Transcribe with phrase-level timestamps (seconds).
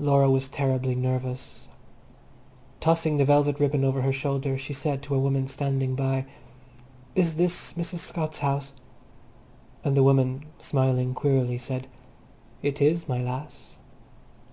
[0.00, 1.68] Laura was terribly nervous.
[2.80, 6.26] Tossing the velvet ribbon over her shoulder, she said to a woman standing by,
[7.14, 7.98] "Is this Mrs.
[7.98, 8.72] Scott's house?"
[9.84, 11.86] and the woman, smiling queerly, said,
[12.62, 13.78] "It is, my lass."